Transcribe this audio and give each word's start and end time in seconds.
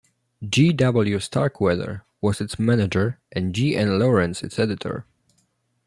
G. 0.43 0.73
W. 0.73 1.19
Starkweather 1.19 2.01
was 2.21 2.41
its 2.41 2.57
manager 2.57 3.19
and 3.33 3.53
G. 3.53 3.75
N. 3.77 3.99
Lawrence 3.99 4.41
its 4.41 4.57
editor. 4.57 5.05